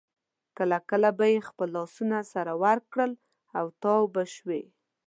کله 0.57 0.77
کله 0.89 1.09
به 1.17 1.25
یې 1.33 1.39
خپل 1.49 1.67
لاسونه 1.77 2.17
سره 2.33 2.51
ورکړل 2.63 3.11
او 3.57 3.65
تاو 3.81 4.03
به 4.13 4.23
شوې. 4.35 4.63